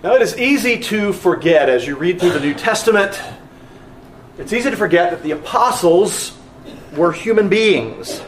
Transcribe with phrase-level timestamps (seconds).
[0.00, 3.20] Now, it is easy to forget as you read through the New Testament,
[4.38, 6.38] it's easy to forget that the apostles
[6.96, 8.22] were human beings.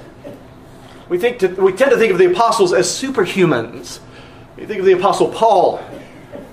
[1.08, 4.00] We, think to, we tend to think of the apostles as superhumans.
[4.56, 5.80] You think of the apostle Paul.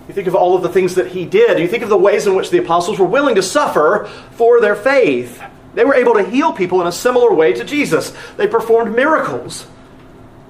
[0.08, 1.58] You think of all of the things that he did.
[1.58, 4.76] You think of the ways in which the apostles were willing to suffer for their
[4.76, 5.42] faith.
[5.74, 8.14] They were able to heal people in a similar way to Jesus.
[8.38, 9.66] They performed miracles.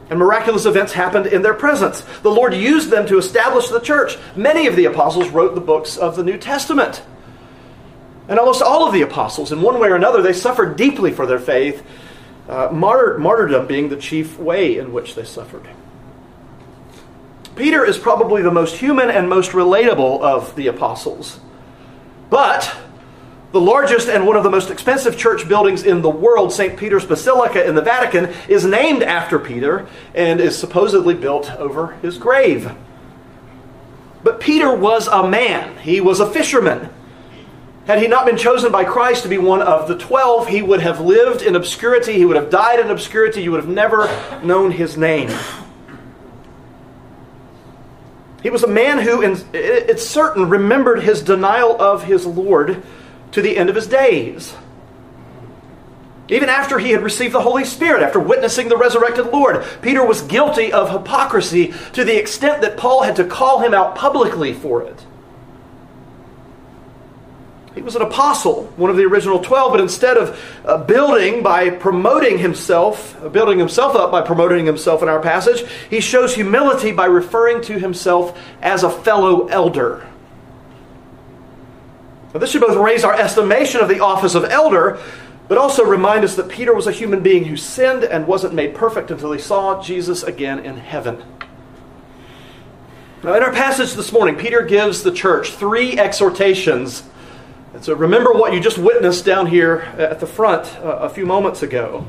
[0.09, 2.01] And miraculous events happened in their presence.
[2.21, 4.17] The Lord used them to establish the church.
[4.35, 7.01] Many of the apostles wrote the books of the New Testament.
[8.29, 11.25] And almost all of the apostles, in one way or another, they suffered deeply for
[11.25, 11.85] their faith,
[12.49, 15.67] uh, martyr, martyrdom being the chief way in which they suffered.
[17.55, 21.39] Peter is probably the most human and most relatable of the apostles.
[22.29, 22.75] But
[23.51, 26.77] the largest and one of the most expensive church buildings in the world, St.
[26.77, 32.17] Peter's Basilica in the Vatican, is named after Peter and is supposedly built over his
[32.17, 32.71] grave.
[34.23, 36.89] But Peter was a man, he was a fisherman.
[37.85, 40.81] Had he not been chosen by Christ to be one of the twelve, he would
[40.81, 44.09] have lived in obscurity, he would have died in obscurity, you would have never
[44.43, 45.29] known his name.
[48.43, 49.21] He was a man who,
[49.53, 52.83] it's certain, remembered his denial of his Lord
[53.31, 54.55] to the end of his days.
[56.29, 60.21] Even after he had received the Holy Spirit, after witnessing the resurrected Lord, Peter was
[60.23, 64.81] guilty of hypocrisy to the extent that Paul had to call him out publicly for
[64.81, 65.05] it.
[67.77, 71.69] He was an apostle, one of the original 12, but instead of uh, building by
[71.69, 76.91] promoting himself, uh, building himself up by promoting himself in our passage, he shows humility
[76.91, 80.07] by referring to himself as a fellow elder.
[82.37, 85.01] Now, this should both raise our estimation of the office of elder,
[85.47, 88.75] but also remind us that Peter was a human being who sinned and wasn't made
[88.75, 91.23] perfect until he saw Jesus again in heaven.
[93.23, 97.01] Now, in our passage this morning, Peter gives the church three exhortations.
[97.73, 101.25] And so remember what you just witnessed down here at the front uh, a few
[101.25, 102.05] moments ago.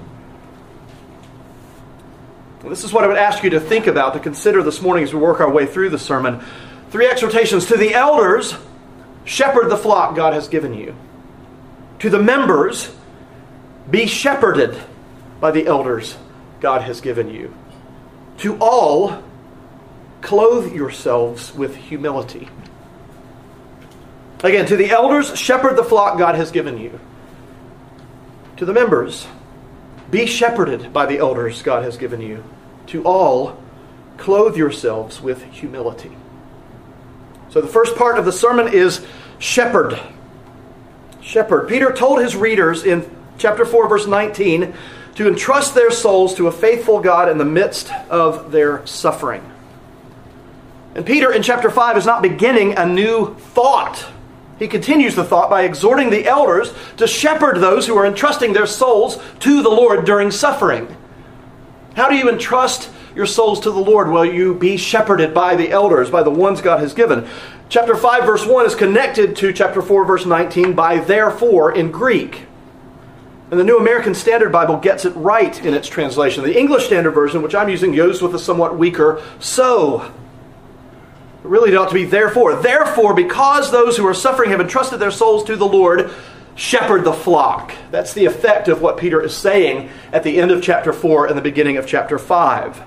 [2.64, 5.14] This is what I would ask you to think about, to consider this morning as
[5.14, 6.44] we work our way through the sermon.
[6.90, 8.54] Three exhortations to the elders
[9.28, 10.96] Shepherd the flock God has given you.
[11.98, 12.96] To the members,
[13.90, 14.80] be shepherded
[15.38, 16.16] by the elders
[16.60, 17.54] God has given you.
[18.38, 19.22] To all,
[20.22, 22.48] clothe yourselves with humility.
[24.42, 26.98] Again, to the elders, shepherd the flock God has given you.
[28.56, 29.26] To the members,
[30.10, 32.44] be shepherded by the elders God has given you.
[32.86, 33.62] To all,
[34.16, 36.16] clothe yourselves with humility.
[37.50, 39.04] So the first part of the sermon is
[39.38, 39.98] shepherd.
[41.20, 41.68] Shepherd.
[41.68, 44.74] Peter told his readers in chapter 4, verse 19,
[45.14, 49.42] to entrust their souls to a faithful God in the midst of their suffering.
[50.94, 54.06] And Peter in chapter 5 is not beginning a new thought.
[54.58, 58.66] He continues the thought by exhorting the elders to shepherd those who are entrusting their
[58.66, 60.96] souls to the Lord during suffering.
[61.94, 64.08] How do you entrust your souls to the Lord?
[64.10, 67.28] Will you be shepherded by the elders, by the ones God has given?
[67.68, 72.46] Chapter 5, verse 1 is connected to chapter 4, verse 19 by therefore in Greek.
[73.50, 76.44] And the New American Standard Bible gets it right in its translation.
[76.44, 80.02] The English Standard Version, which I'm using, goes with a somewhat weaker so.
[80.02, 80.12] It
[81.42, 82.54] really ought to be therefore.
[82.54, 86.12] Therefore, because those who are suffering have entrusted their souls to the Lord,
[86.54, 87.72] shepherd the flock.
[87.90, 91.36] That's the effect of what Peter is saying at the end of chapter 4 and
[91.36, 92.82] the beginning of chapter 5.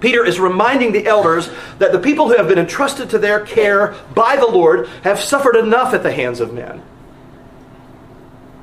[0.00, 3.96] Peter is reminding the elders that the people who have been entrusted to their care
[4.14, 6.82] by the Lord have suffered enough at the hands of men.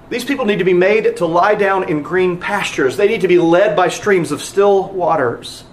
[0.10, 2.96] These people need to be made to lie down in green pastures.
[2.96, 5.64] They need to be led by streams of still waters.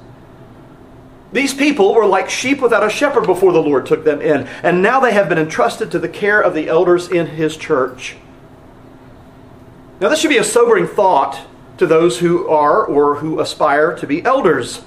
[1.33, 4.83] These people were like sheep without a shepherd before the Lord took them in, and
[4.83, 8.17] now they have been entrusted to the care of the elders in his church.
[10.01, 11.41] Now, this should be a sobering thought
[11.79, 14.83] to those who are or who aspire to be elders.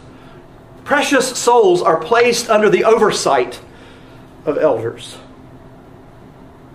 [0.86, 3.60] Precious souls are placed under the oversight
[4.46, 5.18] of elders.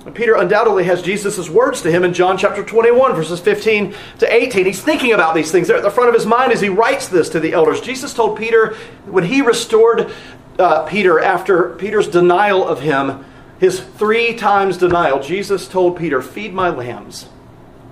[0.05, 4.35] And Peter undoubtedly has Jesus' words to him in John chapter 21, verses 15 to
[4.35, 4.65] 18.
[4.65, 5.69] He's thinking about these things.
[5.69, 7.81] They're at the front of his mind as he writes this to the elders.
[7.81, 8.75] Jesus told Peter,
[9.07, 10.11] when he restored
[10.59, 13.25] uh, Peter after Peter's denial of him,
[13.61, 17.29] his three times denial, Jesus told Peter, Feed my lambs,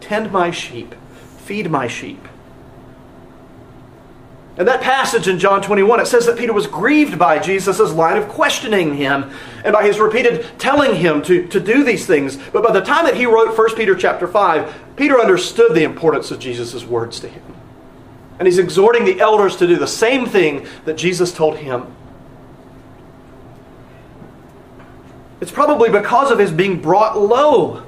[0.00, 0.94] tend my sheep,
[1.36, 2.26] feed my sheep.
[4.58, 8.16] In that passage in John 21, it says that Peter was grieved by Jesus' line
[8.16, 9.30] of questioning him
[9.64, 12.36] and by his repeated telling him to, to do these things.
[12.52, 16.32] But by the time that he wrote 1 Peter chapter 5, Peter understood the importance
[16.32, 17.42] of Jesus' words to him.
[18.40, 21.86] And he's exhorting the elders to do the same thing that Jesus told him.
[25.40, 27.84] It's probably because of his being brought low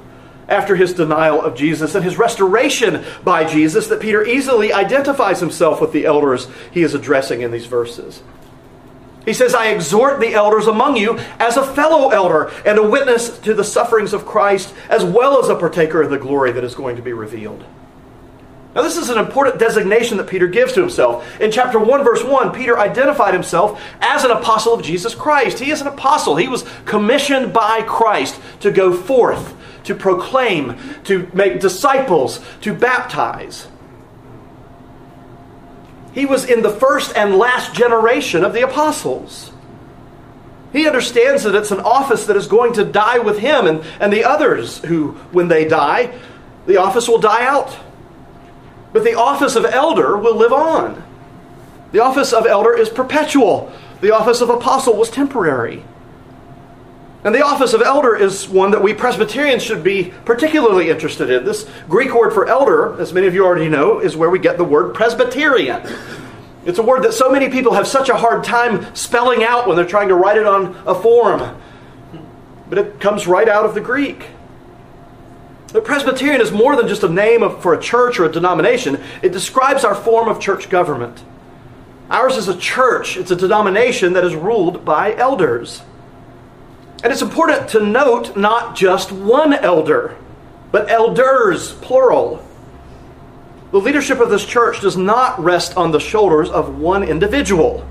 [0.51, 5.81] after his denial of Jesus and his restoration by Jesus that Peter easily identifies himself
[5.81, 8.21] with the elders he is addressing in these verses.
[9.25, 13.37] He says, I exhort the elders among you as a fellow elder and a witness
[13.39, 16.73] to the sufferings of Christ, as well as a partaker of the glory that is
[16.73, 17.63] going to be revealed.
[18.73, 21.39] Now, this is an important designation that Peter gives to himself.
[21.41, 25.59] In chapter 1, verse 1, Peter identified himself as an apostle of Jesus Christ.
[25.59, 26.37] He is an apostle.
[26.37, 33.67] He was commissioned by Christ to go forth, to proclaim, to make disciples, to baptize.
[36.13, 39.51] He was in the first and last generation of the apostles.
[40.73, 44.11] He understands that it's an office that is going to die with him and, and
[44.11, 46.17] the others who, when they die,
[46.65, 47.77] the office will die out.
[48.93, 51.03] But the office of elder will live on.
[51.91, 53.71] The office of elder is perpetual.
[53.99, 55.83] The office of apostle was temporary.
[57.23, 61.45] And the office of elder is one that we Presbyterians should be particularly interested in.
[61.45, 64.57] This Greek word for elder, as many of you already know, is where we get
[64.57, 65.83] the word Presbyterian.
[66.65, 69.75] It's a word that so many people have such a hard time spelling out when
[69.75, 71.59] they're trying to write it on a form.
[72.69, 74.27] But it comes right out of the Greek.
[75.67, 79.31] The Presbyterian is more than just a name for a church or a denomination, it
[79.31, 81.23] describes our form of church government.
[82.09, 85.81] Ours is a church, it's a denomination that is ruled by elders.
[87.03, 90.15] And it's important to note not just one elder,
[90.71, 92.45] but elders, plural.
[93.71, 97.87] The leadership of this church does not rest on the shoulders of one individual.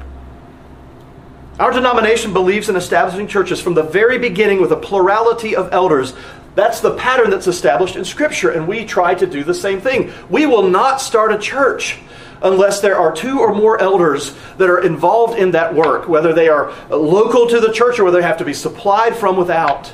[1.59, 6.15] Our denomination believes in establishing churches from the very beginning with a plurality of elders.
[6.55, 10.13] That's the pattern that's established in Scripture, and we try to do the same thing.
[10.29, 11.99] We will not start a church
[12.43, 16.49] unless there are two or more elders that are involved in that work, whether they
[16.49, 19.93] are local to the church or whether they have to be supplied from without.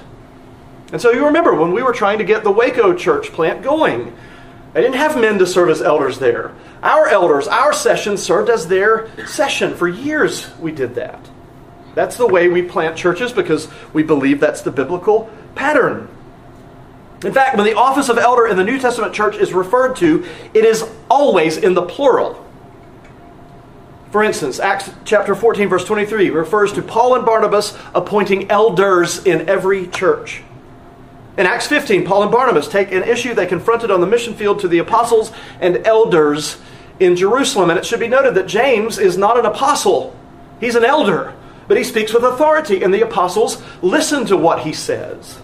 [0.93, 4.17] And so you remember when we were trying to get the Waco church plant going,
[4.73, 6.53] they didn't have men to serve as elders there.
[6.83, 9.75] Our elders, our session served as their session.
[9.75, 11.19] For years we did that.
[11.95, 16.09] That's the way we plant churches because we believe that's the biblical pattern.
[17.27, 20.25] In fact, when the office of elder in the New Testament church is referred to,
[20.55, 22.47] it is always in the plural.
[24.13, 29.49] For instance, Acts chapter 14, verse 23 refers to Paul and Barnabas appointing elders in
[29.49, 30.45] every church.
[31.37, 34.61] In Acts 15, Paul and Barnabas take an issue they confronted on the mission field
[34.61, 36.59] to the apostles and elders
[37.01, 37.71] in Jerusalem.
[37.71, 40.17] And it should be noted that James is not an apostle,
[40.61, 41.35] he's an elder,
[41.67, 45.41] but he speaks with authority, and the apostles listen to what he says.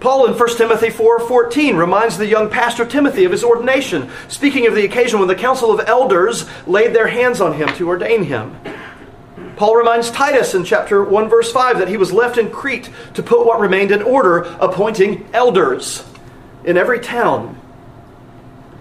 [0.00, 4.74] Paul in 1 Timothy 4:14 reminds the young pastor Timothy of his ordination, speaking of
[4.74, 8.56] the occasion when the council of elders laid their hands on him to ordain him.
[9.56, 13.22] Paul reminds Titus in chapter 1 verse 5 that he was left in Crete to
[13.22, 16.02] put what remained in order, appointing elders
[16.64, 17.60] in every town.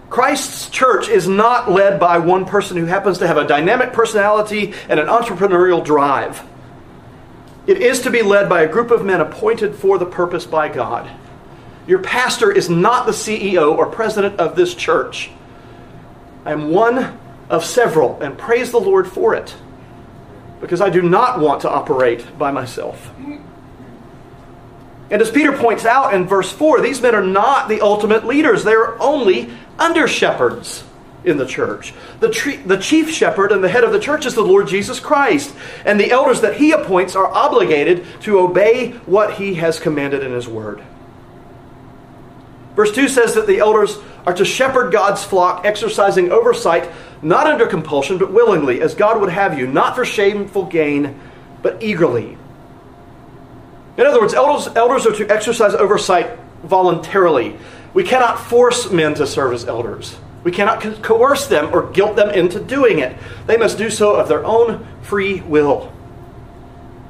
[0.10, 4.74] Christ's church is not led by one person who happens to have a dynamic personality
[4.88, 6.42] and an entrepreneurial drive.
[7.70, 10.70] It is to be led by a group of men appointed for the purpose by
[10.70, 11.08] God.
[11.86, 15.30] Your pastor is not the CEO or president of this church.
[16.46, 19.56] I am one of several, and praise the Lord for it,
[20.60, 23.12] because I do not want to operate by myself.
[25.12, 28.64] And as Peter points out in verse 4, these men are not the ultimate leaders,
[28.64, 30.86] they are only under shepherds
[31.24, 31.94] in the church.
[32.20, 35.00] The, tre- the chief shepherd and the head of the church is the Lord Jesus
[35.00, 35.54] Christ.
[35.86, 40.32] And the elders that he appoints are obligated to obey what he has commanded in
[40.32, 40.82] his word.
[42.76, 46.90] Verse 2 says that the elders are to shepherd God's flock, exercising oversight
[47.22, 51.20] not under compulsion, but willingly, as God would have you, not for shameful gain,
[51.62, 52.38] but eagerly.
[53.98, 57.58] In other words, elders, elders are to exercise oversight voluntarily.
[57.94, 60.18] We cannot force men to serve as elders.
[60.44, 63.18] We cannot co- coerce them or guilt them into doing it.
[63.46, 65.92] They must do so of their own free will.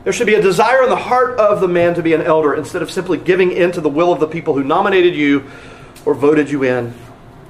[0.04, 2.56] There should be a desire in the heart of the man to be an elder
[2.56, 5.50] instead of simply giving in to the will of the people who nominated you
[6.06, 6.94] or voted you in.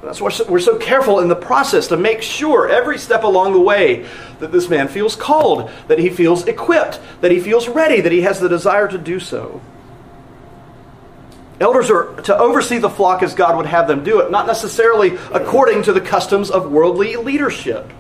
[0.02, 3.60] That's why we're so careful in the process to make sure every step along the
[3.60, 4.06] way
[4.40, 8.22] that this man feels called, that he feels equipped, that he feels ready, that he
[8.22, 9.62] has the desire to do so.
[11.60, 15.18] Elders are to oversee the flock as God would have them do it, not necessarily
[15.32, 17.92] according to the customs of worldly leadership.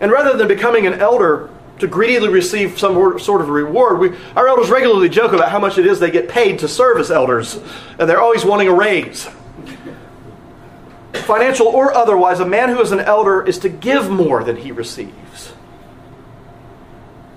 [0.00, 4.46] And rather than becoming an elder to greedily receive some sort of reward, we, our
[4.46, 7.60] elders regularly joke about how much it is they get paid to serve as elders,
[7.98, 9.28] and they're always wanting a raise.
[11.12, 14.70] Financial or otherwise, a man who is an elder is to give more than he
[14.70, 15.52] receives.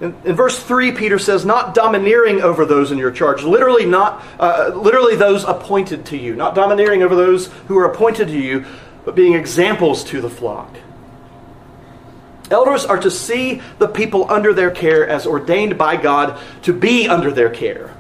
[0.02, 3.44] In, in, verse 3, Peter says, not domineering over those in your charge.
[3.44, 6.36] Literally, not, uh, literally those appointed to you.
[6.36, 8.66] Not domineering over those who are appointed to you,
[9.04, 10.74] but being examples to the flock.
[12.50, 17.08] Elders are to see the people under their care as ordained by God to be
[17.08, 17.96] under their care.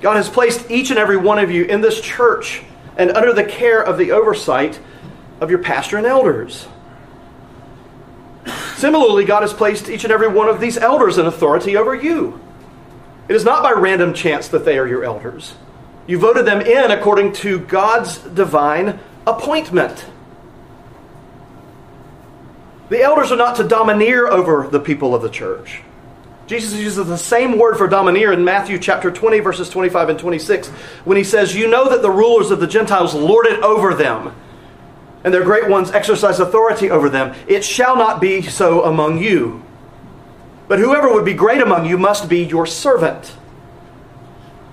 [0.00, 2.62] God has placed each and every one of you in this church
[2.96, 4.78] and under the care of the oversight
[5.40, 6.66] of your pastor and elders.
[8.76, 12.40] Similarly, God has placed each and every one of these elders in authority over you.
[13.28, 15.54] It is not by random chance that they are your elders.
[16.06, 20.06] You voted them in according to God's divine appointment.
[22.88, 25.82] The elders are not to domineer over the people of the church.
[26.46, 30.68] Jesus uses the same word for domineer in Matthew chapter 20, verses 25 and 26,
[31.04, 34.32] when he says, You know that the rulers of the Gentiles lord it over them,
[35.26, 37.34] and their great ones exercise authority over them.
[37.48, 39.60] It shall not be so among you.
[40.68, 43.36] But whoever would be great among you must be your servant.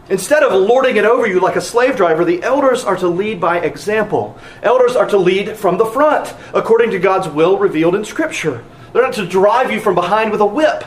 [0.10, 3.42] Instead of lording it over you like a slave driver, the elders are to lead
[3.42, 4.38] by example.
[4.62, 8.64] Elders are to lead from the front, according to God's will revealed in Scripture.
[8.94, 10.84] They're not to drive you from behind with a whip.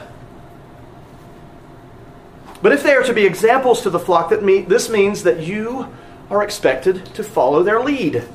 [2.63, 5.41] But if they are to be examples to the flock, that mean, this means that
[5.41, 5.93] you
[6.31, 8.29] are expected to follow their lead.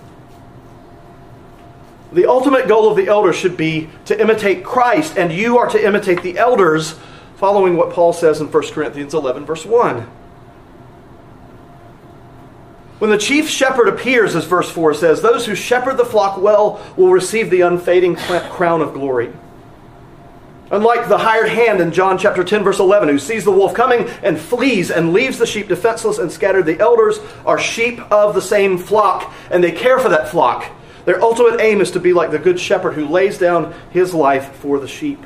[2.11, 5.83] The ultimate goal of the elders should be to imitate Christ, and you are to
[5.83, 6.99] imitate the elders,
[7.37, 10.09] following what Paul says in 1 Corinthians 11, verse 1.
[12.99, 16.79] When the chief shepherd appears, as verse 4 says, those who shepherd the flock well
[16.97, 19.33] will receive the unfading crown of glory.
[20.69, 24.07] Unlike the hired hand in John chapter 10, verse 11, who sees the wolf coming
[24.21, 28.41] and flees and leaves the sheep defenseless and scattered, the elders are sheep of the
[28.41, 30.65] same flock, and they care for that flock.
[31.05, 34.55] Their ultimate aim is to be like the good shepherd who lays down his life
[34.55, 35.23] for the sheep.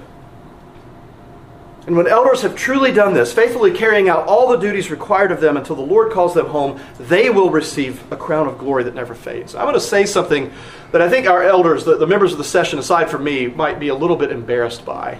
[1.88, 5.40] And when elders have truly done this, faithfully carrying out all the duties required of
[5.40, 8.96] them until the Lord calls them home, they will receive a crown of glory that
[8.96, 9.54] never fades.
[9.54, 10.52] I'm going to say something
[10.92, 13.80] that I think our elders, the, the members of the session, aside from me, might
[13.80, 15.20] be a little bit embarrassed by.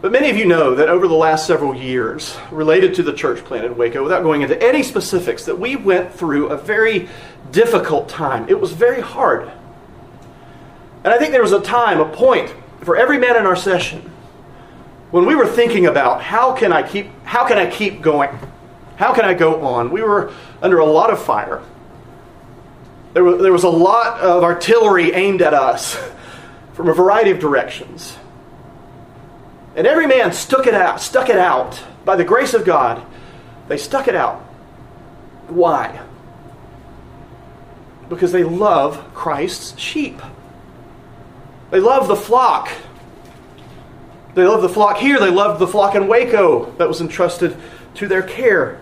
[0.00, 3.44] But many of you know that over the last several years, related to the church
[3.44, 7.08] plant in Waco, without going into any specifics, that we went through a very
[7.50, 8.48] difficult time.
[8.48, 9.50] It was very hard.
[11.02, 14.10] And I think there was a time, a point, for every man in our session
[15.10, 18.30] when we were thinking about how can I keep how can I keep going?
[18.96, 19.90] How can I go on?
[19.90, 21.62] We were under a lot of fire.
[23.14, 25.98] There was, there was a lot of artillery aimed at us
[26.74, 28.16] from a variety of directions.
[29.78, 33.02] And every man stuck it out, stuck it out by the grace of God.
[33.68, 34.40] They stuck it out.
[35.48, 36.04] Why?
[38.10, 40.20] Because they love Christ's sheep.
[41.70, 42.70] They love the flock
[44.38, 45.18] they love the flock here.
[45.18, 47.56] They loved the flock in Waco that was entrusted
[47.94, 48.80] to their care.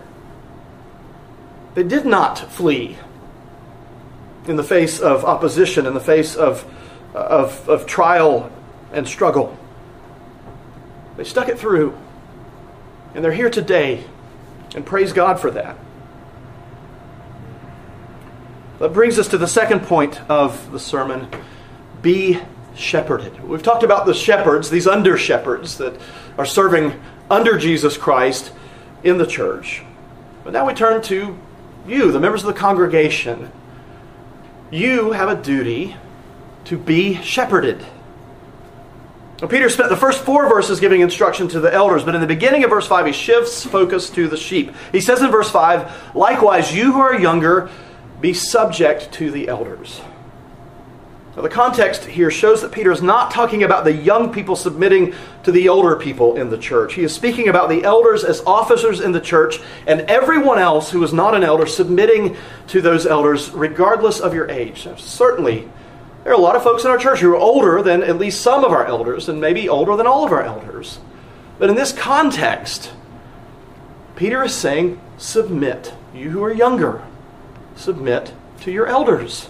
[1.73, 2.95] They did not flee
[4.45, 6.63] in the face of opposition, in the face of,
[7.15, 8.51] of, of trial
[8.93, 9.57] and struggle.
[11.17, 11.97] They stuck it through.
[13.13, 14.05] And they're here today.
[14.75, 15.77] And praise God for that.
[18.79, 21.27] That brings us to the second point of the sermon
[22.01, 22.39] be
[22.75, 23.43] shepherded.
[23.43, 25.99] We've talked about the shepherds, these under shepherds that
[26.37, 26.93] are serving
[27.29, 28.53] under Jesus Christ
[29.03, 29.81] in the church.
[30.43, 31.37] But now we turn to
[31.87, 33.51] you, the members of the congregation.
[34.69, 35.95] You have a duty
[36.65, 37.83] to be shepherded.
[39.45, 42.63] Peter spent the first four verses giving instruction to the elders, but in the beginning
[42.63, 44.73] of verse 5, he shifts focus to the sheep.
[44.91, 47.69] He says in verse 5, Likewise, you who are younger,
[48.19, 50.01] be subject to the elders.
[51.35, 55.13] Now, the context here shows that Peter is not talking about the young people submitting
[55.43, 56.95] to the older people in the church.
[56.95, 61.03] He is speaking about the elders as officers in the church and everyone else who
[61.03, 62.35] is not an elder submitting
[62.69, 64.87] to those elders regardless of your age.
[64.87, 65.69] Now, certainly,
[66.27, 68.41] there are a lot of folks in our church who are older than at least
[68.41, 70.99] some of our elders and maybe older than all of our elders.
[71.57, 72.91] But in this context,
[74.17, 75.93] Peter is saying, submit.
[76.13, 77.01] You who are younger,
[77.77, 79.47] submit to your elders.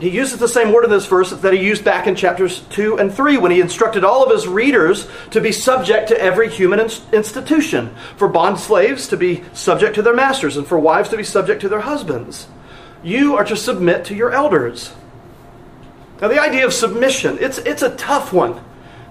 [0.00, 2.98] He uses the same word in this verse that he used back in chapters 2
[2.98, 6.80] and 3 when he instructed all of his readers to be subject to every human
[6.80, 11.22] institution, for bond slaves to be subject to their masters, and for wives to be
[11.22, 12.48] subject to their husbands.
[13.02, 14.94] You are to submit to your elders.
[16.22, 18.62] Now, the idea of submission, it's, it's a tough one.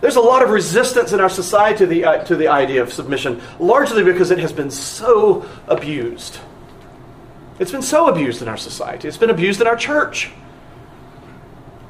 [0.01, 2.91] There's a lot of resistance in our society to the, uh, to the idea of
[2.91, 6.39] submission, largely because it has been so abused.
[7.59, 10.31] It's been so abused in our society, it's been abused in our church.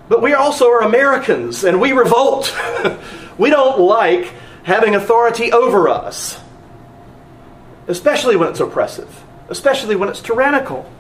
[0.10, 2.54] But we also are Americans and we revolt.
[3.38, 6.40] we don't like having authority over us,
[7.88, 10.92] especially when it's oppressive, especially when it's tyrannical.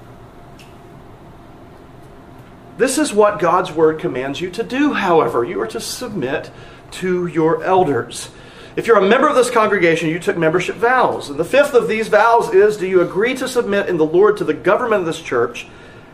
[2.77, 5.43] This is what God's word commands you to do, however.
[5.43, 6.49] You are to submit
[6.91, 8.29] to your elders.
[8.75, 11.29] If you're a member of this congregation, you took membership vows.
[11.29, 14.37] And the fifth of these vows is Do you agree to submit in the Lord
[14.37, 15.67] to the government of this church?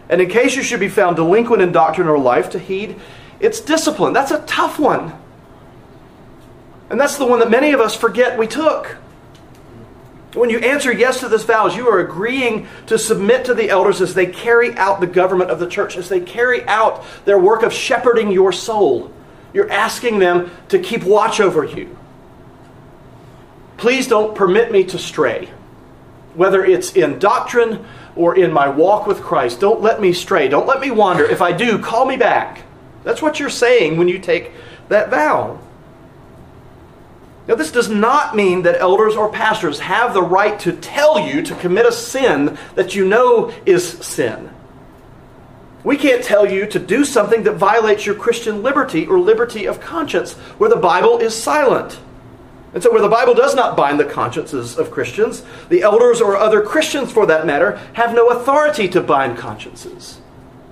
[0.10, 3.00] And in case you should be found delinquent in doctrine or life, to heed
[3.40, 4.14] its discipline.
[4.14, 5.14] That's a tough one.
[6.90, 8.98] And that's the one that many of us forget we took.
[10.34, 14.02] When you answer yes to this vows, you are agreeing to submit to the elders
[14.02, 17.64] as they carry out the government of the church, as they carry out their work
[17.64, 19.12] of shepherding your soul.
[19.54, 21.98] You're asking them to keep watch over you.
[23.78, 25.50] Please don't permit me to stray,
[26.36, 29.60] whether it's in doctrine or in my walk with Christ.
[29.60, 30.48] Don't let me stray.
[30.48, 31.25] Don't let me wander.
[31.25, 32.63] If I do, call me back.
[33.04, 34.51] That's what you're saying when you take
[34.89, 35.60] that vow.
[37.48, 41.44] Now, this does not mean that elders or pastors have the right to tell you
[41.44, 44.50] to commit a sin that you know is sin.
[45.84, 49.80] We can't tell you to do something that violates your Christian liberty or liberty of
[49.80, 52.00] conscience, where the Bible is silent.
[52.75, 56.36] And so, where the Bible does not bind the consciences of Christians, the elders or
[56.36, 60.20] other Christians, for that matter, have no authority to bind consciences.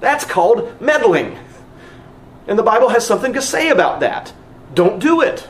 [0.02, 1.40] That's called meddling.
[2.46, 4.34] And the Bible has something to say about that.
[4.74, 5.48] Don't do it.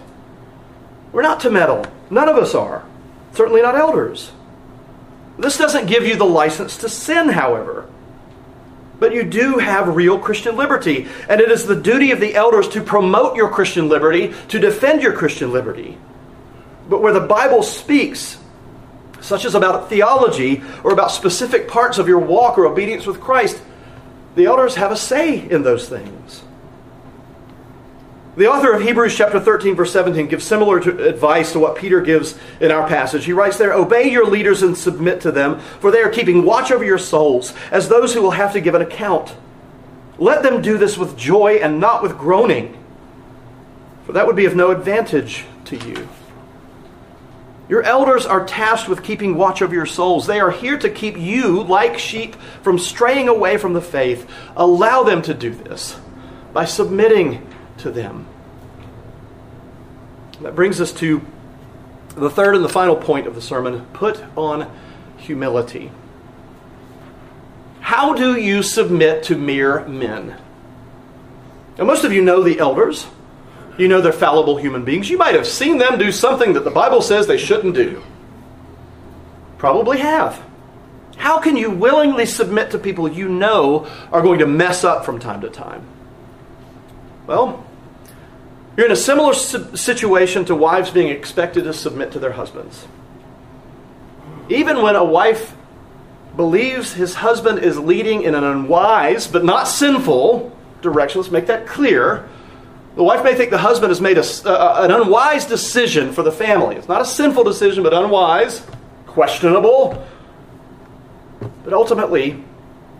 [1.12, 1.88] We're not to meddle.
[2.12, 2.86] None of us are.
[3.34, 4.32] Certainly not elders.
[5.40, 7.90] This doesn't give you the license to sin, however.
[9.00, 11.08] But you do have real Christian liberty.
[11.28, 15.02] And it is the duty of the elders to promote your Christian liberty, to defend
[15.02, 15.98] your Christian liberty.
[16.90, 18.38] But where the Bible speaks,
[19.22, 23.62] such as about theology or about specific parts of your walk or obedience with Christ,
[24.36, 26.44] the elders have a say in those things.
[28.36, 32.02] The author of Hebrews chapter 13, verse 17, gives similar to advice to what Peter
[32.02, 33.26] gives in our passage.
[33.26, 36.72] He writes there, Obey your leaders and submit to them, for they are keeping watch
[36.72, 39.36] over your souls, as those who will have to give an account.
[40.18, 42.76] Let them do this with joy and not with groaning,
[44.08, 46.10] for that would be of no advantage to you.
[47.70, 50.28] Your elders are tasked with keeping watch over your souls.
[50.28, 54.30] They are here to keep you, like sheep, from straying away from the faith.
[54.56, 55.98] Allow them to do this
[56.52, 57.48] by submitting
[57.80, 58.28] to them.
[60.42, 61.22] That brings us to
[62.16, 64.70] the third and the final point of the sermon put on
[65.18, 65.90] humility.
[67.80, 70.40] How do you submit to mere men?
[71.78, 73.08] Now, most of you know the elders.
[73.78, 75.10] You know they're fallible human beings.
[75.10, 78.04] You might have seen them do something that the Bible says they shouldn't do.
[79.58, 80.44] Probably have.
[81.16, 85.20] How can you willingly submit to people you know are going to mess up from
[85.20, 85.86] time to time?
[87.28, 87.66] Well,
[88.76, 92.88] you're in a similar situation to wives being expected to submit to their husbands.
[94.50, 95.56] Even when a wife
[96.36, 101.68] believes his husband is leading in an unwise but not sinful direction, let's make that
[101.68, 102.28] clear.
[102.96, 106.32] The wife may think the husband has made a, uh, an unwise decision for the
[106.32, 106.76] family.
[106.76, 108.66] It's not a sinful decision, but unwise,
[109.08, 110.06] questionable.
[111.64, 112.44] But ultimately,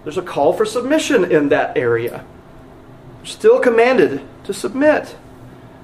[0.04, 2.26] there's a call for submission in that area.
[3.24, 5.16] still commanded to submit.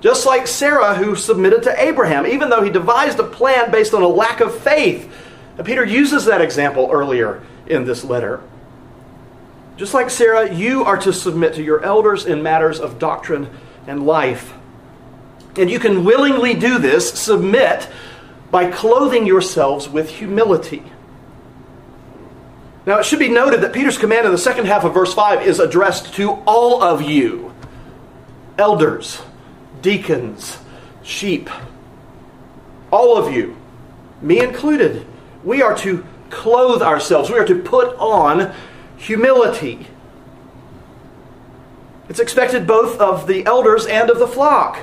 [0.02, 4.02] Just like Sarah, who submitted to Abraham, even though he devised a plan based on
[4.02, 5.14] a lack of faith.
[5.58, 8.42] And Peter uses that example earlier in this letter.
[9.78, 13.50] Just like Sarah, you are to submit to your elders in matters of doctrine
[13.88, 14.54] and life.
[15.56, 17.90] And you can willingly do this, submit,
[18.52, 20.84] by clothing yourselves with humility.
[22.86, 25.46] Now, it should be noted that Peter's command in the second half of verse 5
[25.46, 27.54] is addressed to all of you
[28.58, 29.22] elders
[29.82, 30.58] deacons,
[31.04, 31.50] sheep.
[32.92, 33.56] All of you,
[34.22, 35.06] me included,
[35.44, 38.54] we are to clothe ourselves, we are to put on
[38.98, 39.88] humility.
[42.10, 44.80] It's expected both of the elders and of the flock.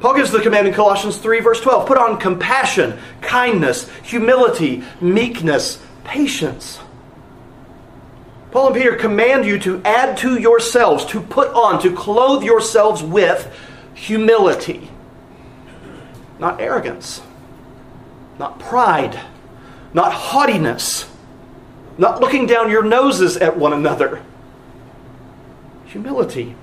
[0.00, 5.80] Paul gives the command in Colossians 3, verse 12 put on compassion, kindness, humility, meekness,
[6.04, 6.80] patience.
[8.52, 13.02] Paul and Peter command you to add to yourselves, to put on, to clothe yourselves
[13.02, 13.52] with
[13.94, 14.90] humility.
[16.38, 17.22] Not arrogance,
[18.38, 19.18] not pride,
[19.94, 21.08] not haughtiness,
[21.96, 24.22] not looking down your noses at one another.
[25.92, 26.54] Humility.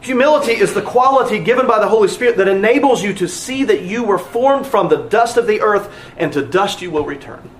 [0.00, 3.82] Humility is the quality given by the Holy Spirit that enables you to see that
[3.82, 7.50] you were formed from the dust of the earth, and to dust you will return.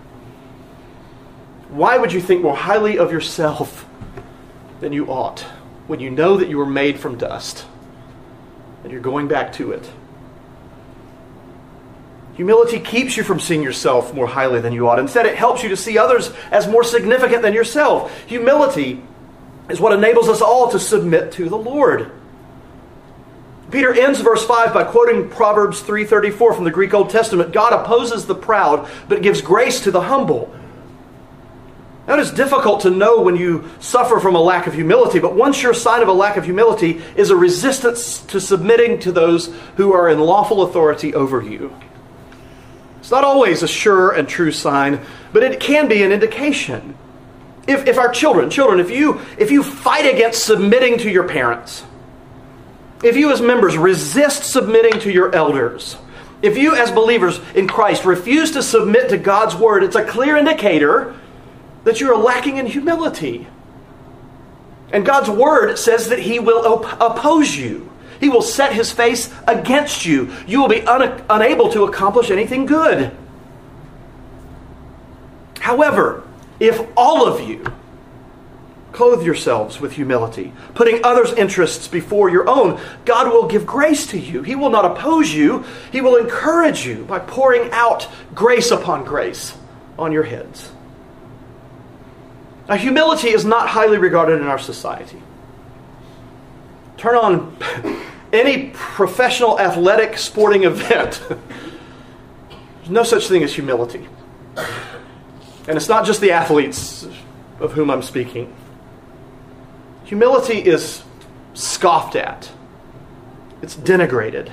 [1.68, 3.87] Why would you think more highly of yourself
[4.80, 5.44] than you ought?
[5.90, 7.66] when you know that you were made from dust
[8.85, 9.90] and you're going back to it.
[12.37, 15.00] Humility keeps you from seeing yourself more highly than you ought.
[15.00, 18.16] Instead, it helps you to see others as more significant than yourself.
[18.28, 19.02] Humility
[19.70, 22.11] is what enables us all to submit to the Lord.
[23.70, 27.52] Peter ends verse 5 by quoting Proverbs 3:34 from the Greek Old Testament.
[27.52, 30.52] God opposes the proud, but gives grace to the humble.
[32.09, 35.37] Now, it is difficult to know when you suffer from a lack of humility, but
[35.37, 39.54] one sure sign of a lack of humility is a resistance to submitting to those
[39.76, 41.72] who are in lawful authority over you.
[42.98, 45.00] It's not always a sure and true sign,
[45.33, 46.96] but it can be an indication.
[47.66, 51.85] If, if our children, children, if you, if you fight against submitting to your parents,
[53.03, 55.96] if you as members resist submitting to your elders,
[56.42, 60.37] if you as believers in Christ refuse to submit to God's word, it's a clear
[60.37, 61.14] indicator
[61.85, 63.46] that you are lacking in humility.
[64.92, 67.90] And God's word says that He will op- oppose you.
[68.20, 70.31] He will set his face against you.
[70.46, 73.16] You will be un- unable to accomplish anything good.
[75.59, 76.23] However,
[76.61, 77.64] if all of you
[78.92, 84.18] clothe yourselves with humility, putting others' interests before your own, God will give grace to
[84.18, 84.42] you.
[84.42, 89.57] He will not oppose you, He will encourage you by pouring out grace upon grace
[89.99, 90.70] on your heads.
[92.68, 95.20] Now, humility is not highly regarded in our society.
[96.96, 97.57] Turn on
[98.33, 104.07] any professional athletic sporting event, there's no such thing as humility.
[105.70, 107.06] And it's not just the athletes
[107.61, 108.52] of whom I'm speaking.
[110.02, 111.04] Humility is
[111.54, 112.50] scoffed at,
[113.62, 114.50] it's denigrated.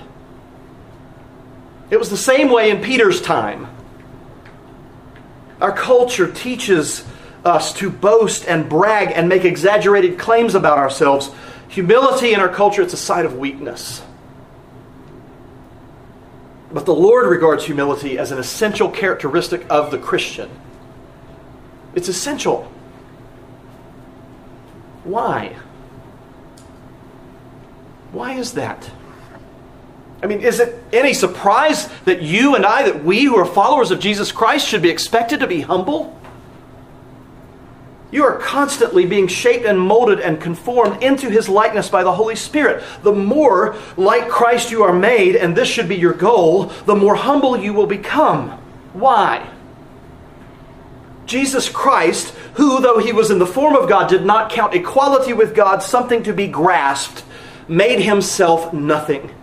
[1.89, 3.67] It was the same way in Peter's time.
[5.59, 7.03] Our culture teaches
[7.43, 11.31] us to boast and brag and make exaggerated claims about ourselves
[11.69, 14.03] Humility in our culture, it's a sign of weakness.
[16.71, 20.49] But the Lord regards humility as an essential characteristic of the Christian.
[21.95, 22.71] It's essential.
[25.03, 25.55] Why?
[28.11, 28.89] Why is that?
[30.21, 33.91] I mean, is it any surprise that you and I, that we who are followers
[33.91, 36.19] of Jesus Christ, should be expected to be humble?
[38.09, 42.35] You are constantly being shaped and molded and conformed into his likeness by the Holy
[42.35, 42.83] Spirit.
[43.03, 47.15] The more like Christ you are made, and this should be your goal, the more
[47.15, 48.51] humble you will become.
[48.93, 49.47] Why?
[51.27, 55.33] Jesus Christ, who, though he was in the form of God, did not count equality
[55.33, 57.23] with God something to be grasped,
[57.67, 59.33] made himself nothing.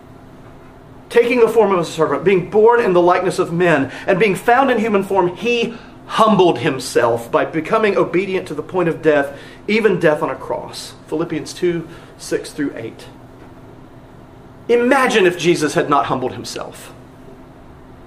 [1.09, 4.35] Taking the form of a servant, being born in the likeness of men, and being
[4.35, 9.37] found in human form, he humbled himself by becoming obedient to the point of death,
[9.67, 10.95] even death on a cross.
[11.07, 13.07] Philippians 2 6 through 8.
[14.69, 16.94] Imagine if Jesus had not humbled himself.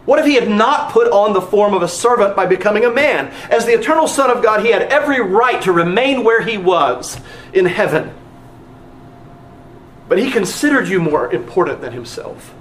[0.09, 2.91] What if he had not put on the form of a servant by becoming a
[2.91, 3.27] man?
[3.51, 7.21] As the eternal Son of God, he had every right to remain where he was
[7.53, 8.15] in heaven.
[10.09, 12.55] But he considered you more important than himself.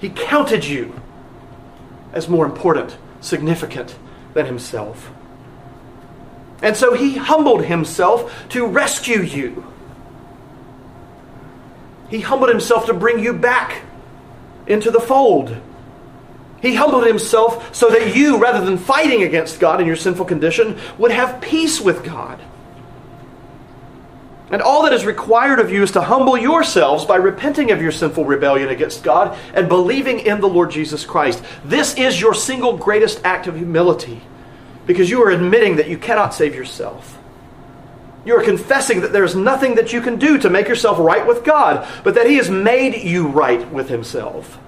[0.00, 0.94] He counted you
[2.12, 3.96] as more important, significant
[4.34, 5.10] than himself.
[6.62, 9.66] And so he humbled himself to rescue you.
[12.08, 13.82] He humbled himself to bring you back
[14.68, 15.60] into the fold.
[16.60, 20.78] He humbled himself so that you, rather than fighting against God in your sinful condition,
[20.98, 22.40] would have peace with God.
[24.50, 27.92] And all that is required of you is to humble yourselves by repenting of your
[27.92, 31.42] sinful rebellion against God and believing in the Lord Jesus Christ.
[31.64, 34.22] This is your single greatest act of humility
[34.86, 37.18] because you are admitting that you cannot save yourself.
[38.24, 41.26] You are confessing that there is nothing that you can do to make yourself right
[41.26, 44.58] with God, but that He has made you right with Himself.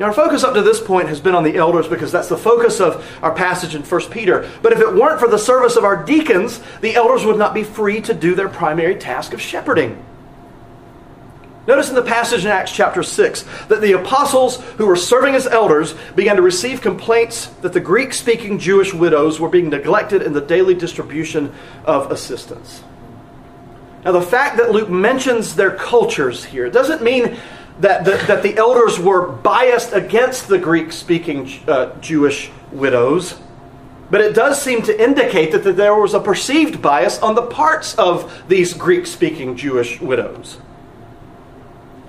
[0.00, 2.38] Now, our focus up to this point has been on the elders because that's the
[2.38, 4.50] focus of our passage in 1 Peter.
[4.62, 7.64] But if it weren't for the service of our deacons, the elders would not be
[7.64, 10.02] free to do their primary task of shepherding.
[11.66, 15.46] Notice in the passage in Acts chapter 6 that the apostles who were serving as
[15.46, 20.32] elders began to receive complaints that the Greek speaking Jewish widows were being neglected in
[20.32, 21.52] the daily distribution
[21.84, 22.82] of assistance.
[24.02, 27.36] Now, the fact that Luke mentions their cultures here doesn't mean
[27.80, 33.38] that the, that the elders were biased against the Greek speaking uh, Jewish widows,
[34.10, 37.46] but it does seem to indicate that, that there was a perceived bias on the
[37.46, 40.58] parts of these Greek speaking Jewish widows.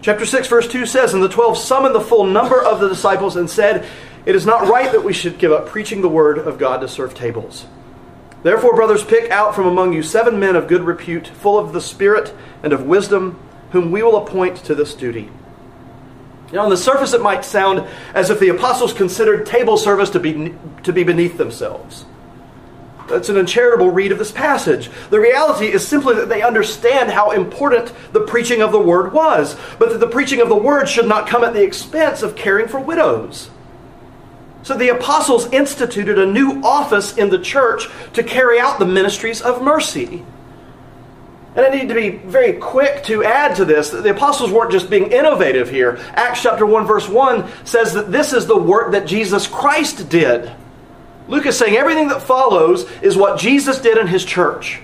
[0.01, 3.35] Chapter 6, verse 2 says, And the twelve summoned the full number of the disciples
[3.35, 3.87] and said,
[4.25, 6.87] It is not right that we should give up preaching the word of God to
[6.87, 7.67] serve tables.
[8.41, 11.81] Therefore, brothers, pick out from among you seven men of good repute, full of the
[11.81, 13.39] Spirit and of wisdom,
[13.73, 15.29] whom we will appoint to this duty.
[16.51, 20.19] Now, on the surface, it might sound as if the apostles considered table service to
[20.19, 22.05] be, to be beneath themselves.
[23.07, 24.89] That's an uncharitable read of this passage.
[25.09, 29.55] The reality is simply that they understand how important the preaching of the word was,
[29.79, 32.67] but that the preaching of the word should not come at the expense of caring
[32.67, 33.49] for widows.
[34.63, 39.41] So the apostles instituted a new office in the church to carry out the ministries
[39.41, 40.23] of mercy.
[41.55, 44.89] And I need to be very quick to add to this the apostles weren't just
[44.89, 45.99] being innovative here.
[46.13, 50.51] Acts chapter 1 verse 1 says that this is the work that Jesus Christ did.
[51.27, 54.79] Luke is saying everything that follows is what Jesus did in his church.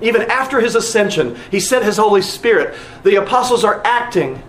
[0.00, 2.76] Even after his ascension, he sent his Holy Spirit.
[3.02, 4.42] The apostles are acting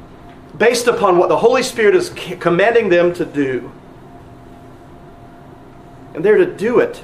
[0.58, 3.72] based upon what the Holy Spirit is commanding them to do.
[6.14, 7.04] And they're to do it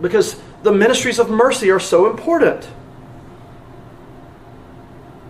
[0.00, 2.68] because the ministries of mercy are so important.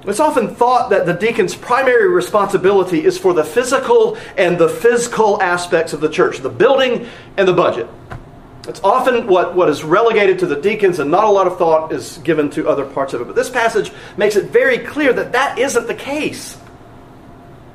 [0.06, 5.40] It's often thought that the deacon's primary responsibility is for the physical and the physical
[5.40, 7.88] aspects of the church, the building and the budget.
[8.68, 11.92] It's often what, what is relegated to the deacons, and not a lot of thought
[11.92, 13.24] is given to other parts of it.
[13.24, 16.58] But this passage makes it very clear that that isn't the case.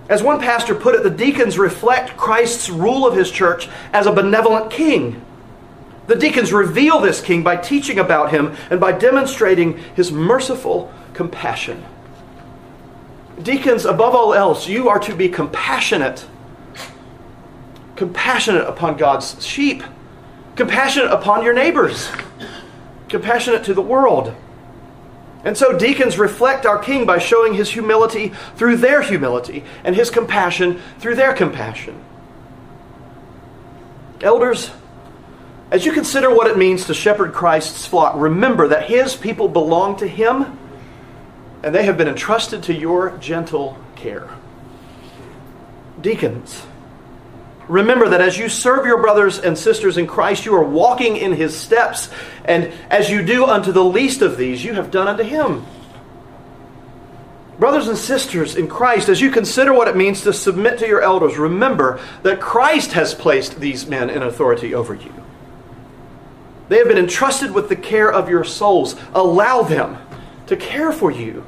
[0.08, 4.12] As one pastor put it, the deacons reflect Christ's rule of his church as a
[4.12, 5.24] benevolent king.
[6.08, 11.86] The deacons reveal this king by teaching about him and by demonstrating his merciful compassion.
[13.42, 16.26] Deacons, above all else, you are to be compassionate.
[17.96, 19.84] Compassionate upon God's sheep,
[20.56, 22.10] compassionate upon your neighbors,
[23.08, 24.36] compassionate to the world.
[25.44, 30.10] And so deacons reflect our king by showing his humility through their humility and his
[30.10, 32.04] compassion through their compassion.
[34.22, 34.72] Elders,
[35.72, 39.96] as you consider what it means to shepherd Christ's flock, remember that his people belong
[39.98, 40.59] to him
[41.64, 44.30] and they have been entrusted to your gentle care.
[46.02, 46.64] Deacons,
[47.70, 51.34] Remember that as you serve your brothers and sisters in Christ, you are walking in
[51.34, 52.10] his steps.
[52.44, 55.66] And as you do unto the least of these, you have done unto him.
[57.60, 61.02] Brothers and sisters in Christ, as you consider what it means to submit to your
[61.02, 65.14] elders, remember that Christ has placed these men in authority over you.
[66.70, 68.96] They have been entrusted with the care of your souls.
[69.14, 70.00] Allow them
[70.50, 71.46] to care for you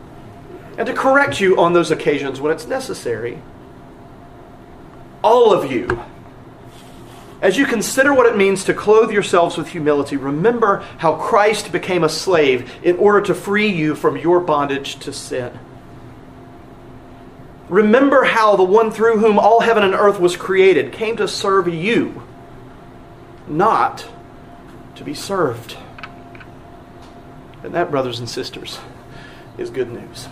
[0.77, 3.41] and to correct you on those occasions when it's necessary.
[5.23, 6.03] All of you
[7.41, 12.03] as you consider what it means to clothe yourselves with humility, remember how Christ became
[12.03, 15.57] a slave in order to free you from your bondage to sin.
[17.67, 21.67] Remember how the one through whom all heaven and earth was created came to serve
[21.67, 22.21] you,
[23.47, 24.07] not
[24.95, 25.77] to be served.
[27.63, 28.79] And that, brothers and sisters,
[29.57, 30.27] is good news.